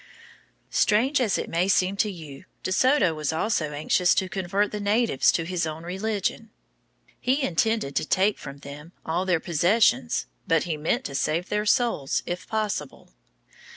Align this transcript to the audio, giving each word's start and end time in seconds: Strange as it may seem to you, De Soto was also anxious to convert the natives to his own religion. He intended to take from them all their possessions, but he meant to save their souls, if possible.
Strange 0.71 1.21
as 1.21 1.37
it 1.37 1.47
may 1.47 1.67
seem 1.67 1.95
to 1.95 2.09
you, 2.11 2.45
De 2.63 2.71
Soto 2.71 3.13
was 3.13 3.31
also 3.31 3.71
anxious 3.71 4.15
to 4.15 4.27
convert 4.27 4.71
the 4.71 4.79
natives 4.79 5.31
to 5.31 5.43
his 5.45 5.67
own 5.67 5.83
religion. 5.83 6.49
He 7.19 7.43
intended 7.43 7.95
to 7.97 8.05
take 8.07 8.39
from 8.39 8.57
them 8.61 8.93
all 9.05 9.25
their 9.27 9.39
possessions, 9.39 10.25
but 10.47 10.63
he 10.63 10.75
meant 10.75 11.03
to 11.03 11.13
save 11.13 11.49
their 11.49 11.67
souls, 11.67 12.23
if 12.25 12.47
possible. 12.47 13.13